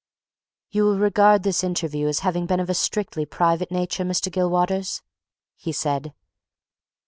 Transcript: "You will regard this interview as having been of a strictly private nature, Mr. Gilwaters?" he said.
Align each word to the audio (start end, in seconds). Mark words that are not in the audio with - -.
"You 0.71 0.85
will 0.85 0.97
regard 0.97 1.43
this 1.43 1.63
interview 1.63 2.07
as 2.07 2.21
having 2.21 2.47
been 2.47 2.59
of 2.59 2.71
a 2.71 2.73
strictly 2.73 3.23
private 3.23 3.69
nature, 3.69 4.03
Mr. 4.03 4.31
Gilwaters?" 4.31 5.03
he 5.57 5.71
said. 5.71 6.11